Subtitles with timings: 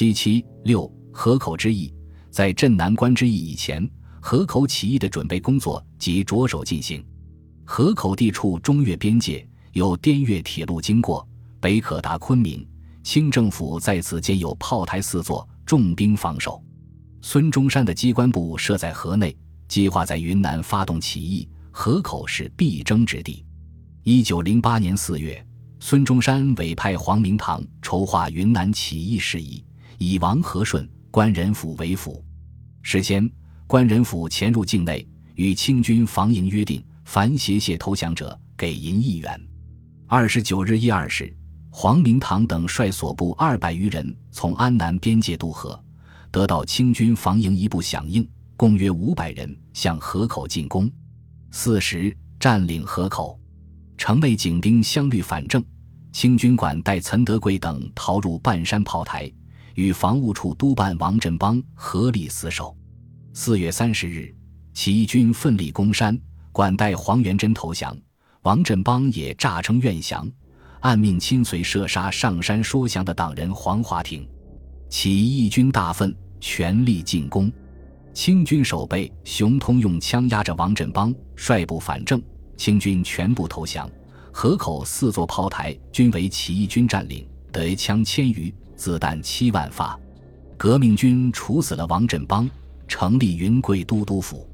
[0.00, 1.92] 七七六河口之役，
[2.30, 3.86] 在镇南关之役以前，
[4.18, 7.04] 河口起义的准备工作即着手进行。
[7.66, 11.28] 河口地处中越边界，有滇越铁路经过，
[11.60, 12.66] 北可达昆明。
[13.02, 16.64] 清政府在此建有炮台四座，重兵防守。
[17.20, 19.36] 孙中山的机关部设在河内，
[19.68, 23.44] 计划在云南发动起义，河口是必争之地。
[24.04, 25.46] 一九零八年四月，
[25.78, 29.62] 孙中山委派黄明堂筹划云南起义事宜，
[30.02, 32.24] 以王和顺、关仁甫为辅。
[32.80, 33.30] 事先，
[33.66, 39.38] 关仁甫潜入境内，与清军防营约定，凡携械投降者，给银一元。
[40.06, 41.32] 二十九日一二时。
[41.72, 45.80] 黄明堂等率所部二百余人从安南边界渡河，
[46.32, 50.90] 得到清军防营一部响应，共约五百人向河口进攻。
[51.52, 53.38] 四时占领河口，
[53.96, 55.62] 城内警兵相率反正，
[56.10, 59.30] 清军管带岑德贵等逃入半山炮台，
[59.74, 62.76] 与防务处督办王振邦合力死守。
[63.32, 64.34] 四月三十日，
[64.74, 66.18] 起义军奋力攻山，
[66.52, 67.96] 管带黄元贞投降，
[68.42, 70.28] 王振邦也诈称愿降。
[70.80, 74.26] 暗命亲随射杀上山说降的党人黄华庭，
[74.88, 77.52] 起义军大愤，全力进攻。
[78.14, 82.20] 清军守备熊通用枪压着王振邦，率部反正，
[82.56, 83.88] 清军全部投降。
[84.32, 89.96] 河口四座炮台均为起义军占领，得枪千余，子弹七万发。
[90.56, 92.48] 革命军处死了王振邦，
[92.88, 94.48] 成立云贵都督府。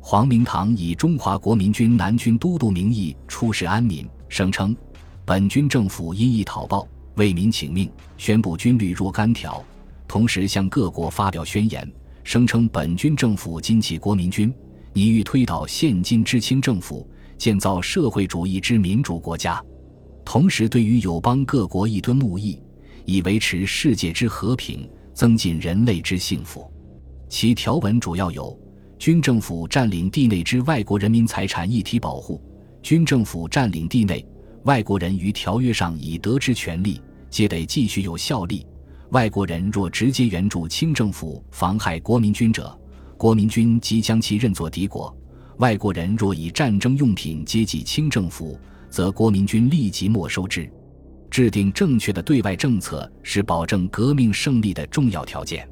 [0.00, 4.76] 黄明堂以中华国民军南军都督名义出使安民，声称。
[5.24, 6.86] 本军政府因意讨报，
[7.16, 9.64] 为民请命，宣布军律若干条，
[10.06, 11.90] 同时向各国发表宣言，
[12.22, 14.54] 声称本军政府今起国民军，
[14.92, 19.60] 拟欲推倒现今之清政府，建造社会主义之民主国家。
[20.24, 22.60] 同时，对于友邦各国一敦睦义，
[23.04, 26.70] 以维持世界之和平，增进人类之幸福。
[27.28, 28.58] 其条文主要有：
[28.98, 32.40] 军政府占领地内之外国人民财产一体保护；
[32.82, 34.24] 军政府占领地内。
[34.64, 38.66] 外国人于条约上已得之权利，皆得继续有效力。
[39.10, 42.74] 外国人若直接援助清政府，妨害国民军者，
[43.18, 45.14] 国民军即将其认作敌国。
[45.58, 48.58] 外国人若以战争用品接济清政府，
[48.88, 50.66] 则国民军立即没收之。
[51.34, 55.68] 制定正确的对外政策是保证革命胜利的重要条件。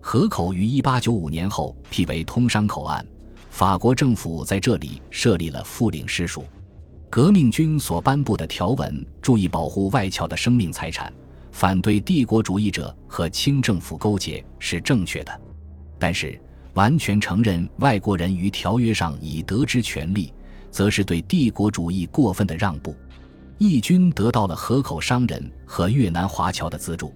[0.00, 3.06] 河口于一八九五年后辟为通商口岸，
[3.48, 6.44] 法国政府在这里设立了副领事署。
[7.08, 11.12] 革命军所颁布的条文注意保护外侨的生命财产，
[11.52, 15.40] 反对帝国主义者和清政府勾结是正确的，
[16.00, 16.36] 但是
[16.74, 20.34] 完全承认外国人于条约上已得之权利，
[20.68, 22.92] 则是对帝国主义过分的让步。
[23.58, 27.14] 义军得到了河口商人和越南华侨的资助，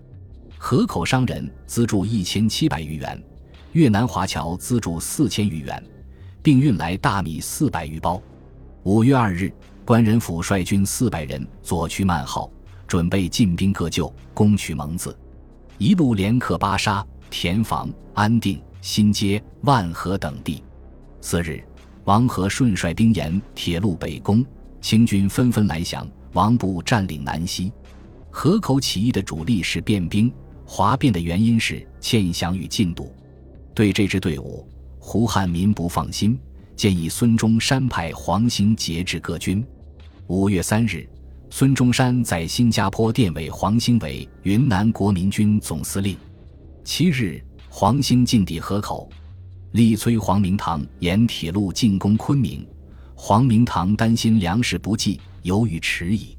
[0.58, 3.22] 河口商人资助一千七百余元，
[3.72, 5.82] 越南华侨资助四千余元，
[6.42, 8.20] 并运来大米四百余包。
[8.82, 9.52] 五月二日。
[9.82, 12.48] 关仁甫率军四百人左驱曼号，
[12.86, 15.18] 准备进兵各旧，攻取蒙自，
[15.78, 20.62] 一路连克巴沙、田房、安定、新街、万和等地。
[21.20, 21.64] 次日，
[22.04, 24.46] 王和顺率兵沿铁路北攻，
[24.80, 27.72] 清军纷纷来降，王部占领南溪。
[28.30, 30.32] 河口起义的主力是便兵，
[30.64, 33.12] 哗变的原因是欠饷与进度。
[33.74, 36.38] 对这支队伍，胡汉民不放心，
[36.76, 39.64] 建议孙中山派黄兴节制各军。
[40.28, 41.08] 五月三日，
[41.50, 46.16] 孙中山在新加坡电委黄兴为云南国民军总司令。
[46.84, 49.10] 七日，黄兴进抵河口，
[49.72, 52.64] 力催黄明堂沿铁路进攻昆明。
[53.22, 56.34] 黄明堂担心粮食不济，犹豫迟疑。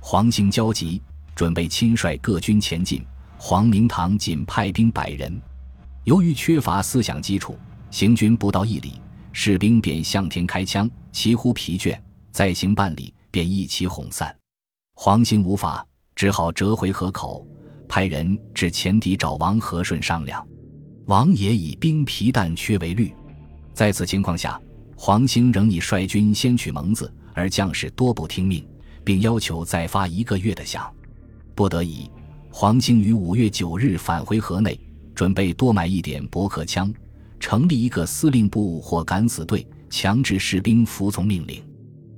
[0.00, 1.00] 黄兴焦急，
[1.36, 3.06] 准备亲率各军前进。
[3.38, 5.40] 黄明堂仅派兵百人，
[6.02, 7.56] 由于缺乏思想基础，
[7.92, 9.00] 行军不到一里，
[9.32, 11.96] 士兵便向天开枪，齐呼疲倦。
[12.32, 13.14] 再行半里。
[13.30, 14.34] 便一起哄散，
[14.94, 17.46] 黄兴无法，只好折回河口，
[17.86, 20.44] 派人至前敌找王和顺商量。
[21.04, 23.14] 王也以兵疲弹缺为虑，
[23.74, 24.58] 在此情况下，
[24.96, 28.66] 黄兴仍以率军先取蒙自，而将士多不听命，
[29.04, 30.90] 并要求再发一个月的饷。
[31.54, 32.10] 不得已，
[32.50, 34.80] 黄兴于五月九日返回河内，
[35.14, 36.92] 准备多买一点驳壳枪，
[37.38, 41.62] 成立一个司令部或敢死队，强制士兵服从命令。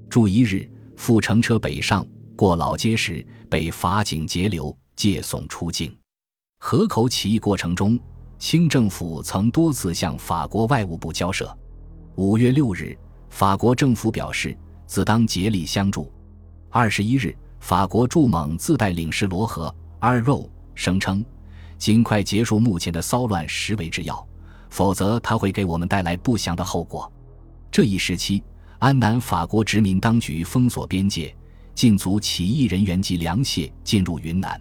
[0.09, 0.71] 住一日。
[0.99, 2.05] 复乘车北上，
[2.35, 5.97] 过老街时被法警截留，借送出境。
[6.59, 7.97] 河口起义过程中，
[8.37, 11.57] 清政府曾多次向法国外务部交涉。
[12.19, 12.99] 五月六日，
[13.31, 16.13] 法国政府表示自当竭力相助。
[16.69, 21.25] 二十一日，法国驻蒙自带领事罗和 a r r o 声称，
[21.79, 24.27] 尽快结束目前的骚乱实为之要，
[24.69, 27.09] 否则它会给我们带来不祥的后果。
[27.71, 28.43] 这一时期，
[28.81, 31.33] 安南法国殖民当局封锁边界，
[31.73, 34.61] 禁足起义人员及粮械进入云南。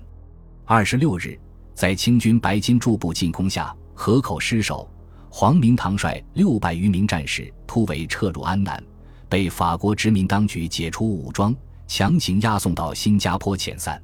[0.63, 1.35] 二十六日，
[1.73, 4.87] 在清军白金驻部进攻下，河口失守，
[5.29, 8.83] 黄明堂率六百余名战士突围撤入安南，
[9.29, 11.55] 被法国殖民当局解除武装，
[11.87, 14.01] 强行押送到新加坡遣散。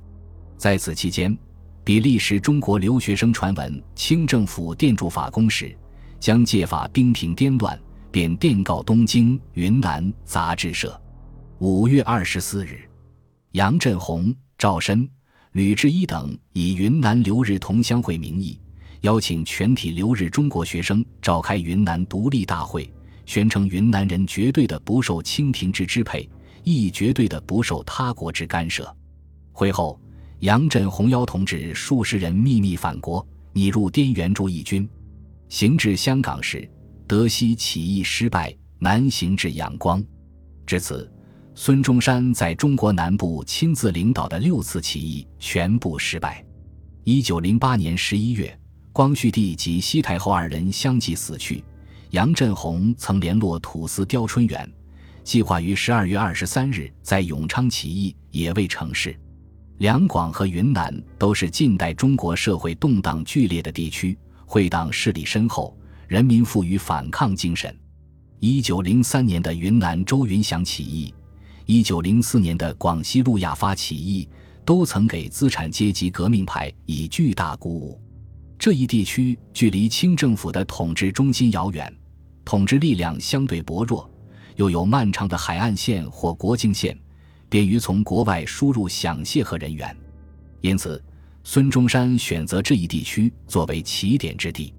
[0.57, 1.35] 在此期间，
[1.83, 5.75] 比利时中国留学生传闻清政府电铸法公使，
[6.19, 7.77] 将借法兵平滇乱，
[8.11, 10.99] 便电告东京、云南杂志社。
[11.59, 12.89] 五月二十四日，
[13.53, 15.09] 杨振宏、赵申、
[15.53, 18.59] 吕志一等以云南留日同乡会名义，
[19.03, 22.91] 邀请全体留日中国学生召开云南独立大会，
[23.25, 26.29] 宣称云南人绝对的不受清廷之支配，
[26.63, 28.93] 亦绝对的不受他国之干涉。
[29.51, 29.99] 会后。
[30.39, 34.85] 杨振洪邀同志数十人秘密返国，拟入滇援助义军。
[35.47, 36.69] 行至香港时，
[37.07, 40.03] 德西起义失败，南行至仰光。
[40.65, 41.09] 至此，
[41.55, 46.43] 孙中山在中国南部亲自领导的六次起义全部失败。
[47.05, 48.59] 一九零八年十一月，
[48.93, 51.63] 光绪帝及西太后二人相继死去。
[52.11, 54.71] 杨振宏曾联络土司刁春元，
[55.23, 59.19] 计划于十二月二十三日在永昌起义，也未成事。
[59.79, 65.75] 两广和云南都是近代中国社会动荡剧烈的地区，会党势力深厚，
[66.07, 67.75] 人民富于反抗精神。
[68.39, 71.11] 一九零三年的云南周云祥起义，
[71.65, 74.29] 一九零四年的广西路亚发起义，
[74.63, 77.99] 都曾给资产阶级革命派以巨大鼓舞。
[78.63, 81.93] 这一地区距离清政府的统治中心遥远，
[82.45, 84.09] 统治力量相对薄弱，
[84.55, 86.97] 又有漫长的海岸线或国境线。
[87.49, 89.93] 便于从国外输入饷械和人员，
[90.61, 91.03] 因此
[91.43, 94.73] 孙中山选择这一地区作为起点之地。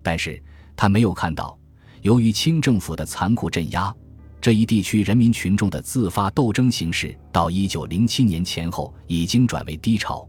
[0.00, 0.40] 但是
[0.76, 1.58] 他没有看到，
[2.02, 3.92] 由于清政府的残酷镇压，
[4.40, 10.24] 这一地区人民群众的自发斗争形势到一九零七年前后已经转为低潮，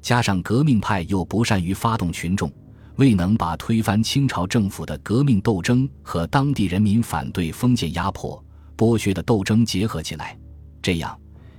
[0.00, 2.50] 加上革命派又不善于发动群众，
[2.96, 8.42] 未能把推翻清朝政府的革命斗争和当地人民反对封建压迫、
[8.76, 10.38] 剥削的斗争结合起来，
[10.82, 11.16] 这样。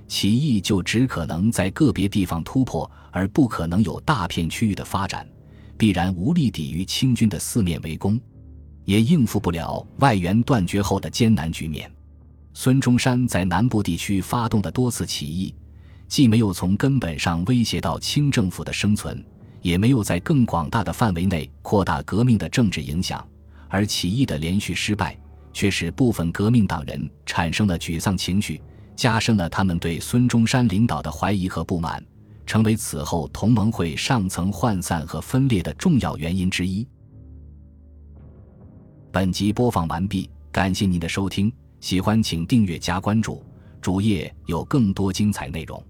[0.07, 5.25] 起义就只可能在个别地方突破，而不可能有大片区域的发展，
[5.77, 8.19] 必然无力抵御清军的四面围攻，
[8.83, 11.89] 也应付不了外援断绝后的艰难局面。
[12.53, 15.55] 孙中山在南部地区发动的多次起义，
[16.11, 19.23] 既没有从根本上威胁到清政府的生存，
[19.61, 23.25] 也没有在更广大的范围内扩大革命的政治影响，
[23.69, 25.17] 而起义的连续失败，
[25.53, 28.61] 却使部分革命党人产生了沮丧情绪。
[28.93, 32.03] 加深了他们对孙中山领导的怀疑和不满，
[32.45, 36.85] 成为此后同盟会上层涣散和分裂的重要原因之一。
[39.13, 41.49] 本集播放完毕，感谢您的收听，
[41.79, 43.41] 喜欢请订阅加关注，
[43.79, 45.81] 主页有更多精彩内容。